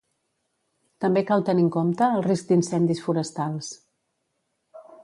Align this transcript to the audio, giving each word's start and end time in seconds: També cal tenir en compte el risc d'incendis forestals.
També 1.05 1.23
cal 1.27 1.45
tenir 1.51 1.65
en 1.65 1.69
compte 1.77 2.09
el 2.17 2.27
risc 2.29 2.49
d'incendis 2.53 3.07
forestals. 3.11 3.73